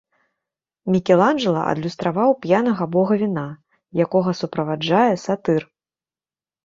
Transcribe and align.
Мікеланджэла 0.93 1.61
адлюстраваў 1.73 2.31
п'янага 2.45 2.83
бога 2.95 3.13
віна, 3.25 3.47
якога 4.07 4.31
суправаджае 4.43 5.07
сатыр. 5.29 5.61